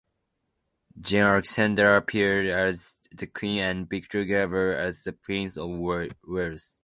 [0.99, 5.69] Jane Alexander appeared as the Queen and Victor Garber as the Prince of
[6.25, 6.79] Wales.